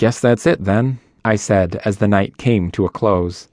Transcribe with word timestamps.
Guess 0.00 0.20
that's 0.20 0.46
it 0.46 0.64
then, 0.64 0.98
I 1.26 1.36
said 1.36 1.78
as 1.84 1.98
the 1.98 2.08
night 2.08 2.38
came 2.38 2.70
to 2.70 2.86
a 2.86 2.88
close. 2.88 3.48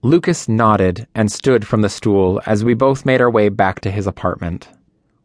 Lucas 0.00 0.48
nodded 0.48 1.08
and 1.12 1.32
stood 1.32 1.66
from 1.66 1.80
the 1.80 1.88
stool 1.88 2.40
as 2.46 2.62
we 2.62 2.72
both 2.72 3.04
made 3.04 3.20
our 3.20 3.28
way 3.28 3.48
back 3.48 3.80
to 3.80 3.90
his 3.90 4.06
apartment. 4.06 4.68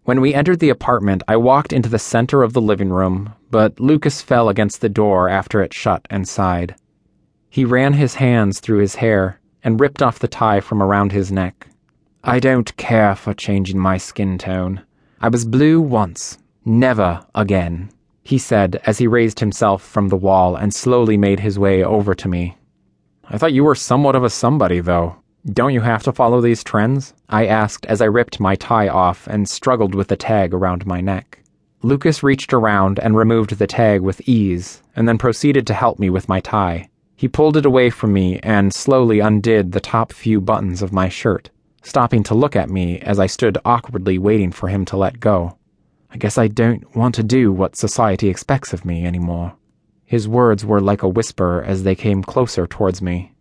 When 0.05 0.19
we 0.19 0.33
entered 0.33 0.59
the 0.59 0.71
apartment, 0.71 1.21
I 1.27 1.35
walked 1.35 1.73
into 1.73 1.89
the 1.89 1.99
center 1.99 2.41
of 2.41 2.53
the 2.53 2.59
living 2.59 2.89
room, 2.89 3.35
but 3.51 3.79
Lucas 3.79 4.23
fell 4.23 4.49
against 4.49 4.81
the 4.81 4.89
door 4.89 5.29
after 5.29 5.61
it 5.61 5.75
shut 5.75 6.07
and 6.09 6.27
sighed. 6.27 6.73
He 7.51 7.65
ran 7.65 7.93
his 7.93 8.15
hands 8.15 8.59
through 8.59 8.79
his 8.79 8.95
hair 8.95 9.39
and 9.63 9.79
ripped 9.79 10.01
off 10.01 10.17
the 10.17 10.27
tie 10.27 10.59
from 10.59 10.81
around 10.81 11.11
his 11.11 11.31
neck. 11.31 11.67
I 12.23 12.39
don't 12.39 12.75
care 12.77 13.13
for 13.13 13.35
changing 13.35 13.77
my 13.77 13.97
skin 13.97 14.39
tone. 14.39 14.81
I 15.21 15.29
was 15.29 15.45
blue 15.45 15.79
once, 15.79 16.39
never 16.65 17.23
again, 17.35 17.91
he 18.23 18.37
said 18.37 18.81
as 18.85 18.97
he 18.97 19.07
raised 19.07 19.39
himself 19.39 19.83
from 19.83 20.09
the 20.09 20.17
wall 20.17 20.55
and 20.55 20.73
slowly 20.73 21.17
made 21.17 21.41
his 21.41 21.59
way 21.59 21.83
over 21.83 22.15
to 22.15 22.27
me. 22.27 22.57
I 23.29 23.37
thought 23.37 23.53
you 23.53 23.63
were 23.63 23.75
somewhat 23.75 24.15
of 24.15 24.23
a 24.23 24.29
somebody, 24.29 24.79
though. 24.79 25.15
Don't 25.51 25.73
you 25.73 25.81
have 25.81 26.03
to 26.03 26.13
follow 26.13 26.39
these 26.39 26.63
trends? 26.63 27.13
I 27.29 27.47
asked 27.47 27.85
as 27.87 28.01
I 28.01 28.05
ripped 28.05 28.39
my 28.39 28.55
tie 28.55 28.87
off 28.87 29.27
and 29.27 29.49
struggled 29.49 29.93
with 29.93 30.07
the 30.07 30.15
tag 30.15 30.53
around 30.53 30.85
my 30.85 31.01
neck. 31.01 31.39
Lucas 31.81 32.23
reached 32.23 32.53
around 32.53 32.97
and 32.99 33.17
removed 33.17 33.57
the 33.57 33.67
tag 33.67 33.99
with 33.99 34.21
ease, 34.27 34.81
and 34.95 35.05
then 35.05 35.17
proceeded 35.17 35.67
to 35.67 35.73
help 35.73 35.99
me 35.99 36.09
with 36.09 36.29
my 36.29 36.39
tie. 36.39 36.87
He 37.17 37.27
pulled 37.27 37.57
it 37.57 37.65
away 37.65 37.89
from 37.89 38.13
me 38.13 38.39
and 38.41 38.73
slowly 38.73 39.19
undid 39.19 39.73
the 39.73 39.81
top 39.81 40.13
few 40.13 40.39
buttons 40.39 40.81
of 40.81 40.93
my 40.93 41.09
shirt, 41.09 41.49
stopping 41.81 42.23
to 42.23 42.35
look 42.35 42.55
at 42.55 42.69
me 42.69 42.99
as 42.99 43.19
I 43.19 43.27
stood 43.27 43.57
awkwardly 43.65 44.17
waiting 44.17 44.51
for 44.51 44.69
him 44.69 44.85
to 44.85 44.97
let 44.97 45.19
go. 45.19 45.57
I 46.13 46.17
guess 46.17 46.37
I 46.37 46.47
don't 46.47 46.95
want 46.95 47.15
to 47.15 47.23
do 47.23 47.51
what 47.51 47.75
society 47.75 48.29
expects 48.29 48.71
of 48.71 48.85
me 48.85 49.03
anymore. 49.03 49.53
His 50.05 50.27
words 50.27 50.63
were 50.63 50.79
like 50.79 51.01
a 51.01 51.07
whisper 51.07 51.63
as 51.63 51.81
they 51.81 51.95
came 51.95 52.21
closer 52.21 52.67
towards 52.67 53.01
me. 53.01 53.33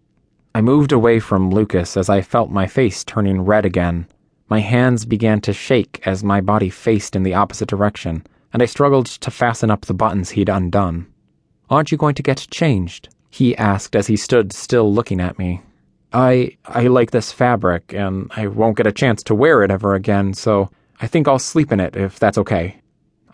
I 0.55 0.63
moved 0.63 0.91
away 0.91 1.21
from 1.21 1.51
Lucas 1.51 1.99
as 1.99 2.09
I 2.09 2.23
felt 2.23 2.51
my 2.51 2.67
face 2.67 3.05
turning 3.05 3.43
red 3.43 3.67
again. 3.67 4.07
My 4.49 4.61
hands 4.61 5.05
began 5.05 5.43
to 5.43 5.53
shake 5.53 6.01
as 6.07 6.25
my 6.25 6.41
body 6.41 6.71
faced 6.71 7.15
in 7.15 7.25
the 7.25 7.35
opposite 7.35 7.69
direction, 7.69 8.27
and 8.55 8.63
I 8.63 8.67
struggled 8.67 9.07
to 9.07 9.31
fasten 9.31 9.71
up 9.71 9.83
the 9.83 9.93
buttons 9.93 10.31
he'd 10.31 10.49
undone. 10.49 11.07
Aren't 11.69 11.93
you 11.93 11.99
going 11.99 12.15
to 12.15 12.23
get 12.23 12.49
changed? 12.51 13.11
he 13.29 13.55
asked 13.57 13.95
as 13.95 14.07
he 14.07 14.17
stood 14.17 14.51
still 14.53 14.91
looking 14.91 15.21
at 15.21 15.39
me. 15.39 15.61
I 16.15 16.57
I 16.65 16.87
like 16.87 17.11
this 17.11 17.33
fabric 17.33 17.93
and 17.93 18.31
I 18.35 18.47
won't 18.47 18.79
get 18.79 18.87
a 18.87 18.93
chance 18.93 19.23
to 19.25 19.35
wear 19.35 19.63
it 19.63 19.71
ever 19.71 19.95
again, 19.95 20.33
so 20.33 20.71
I 21.03 21.09
think 21.09 21.27
I'll 21.27 21.41
sleep 21.41 21.73
in 21.73 21.81
it 21.81 21.97
if 21.97 22.21
that's 22.21 22.39
okay. 22.39 22.81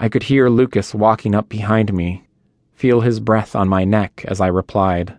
I 0.00 0.08
could 0.08 0.22
hear 0.22 0.48
Lucas 0.48 0.94
walking 0.94 1.34
up 1.34 1.50
behind 1.50 1.92
me, 1.92 2.24
feel 2.72 3.02
his 3.02 3.20
breath 3.20 3.54
on 3.54 3.68
my 3.68 3.84
neck 3.84 4.24
as 4.26 4.40
I 4.40 4.46
replied. 4.46 5.14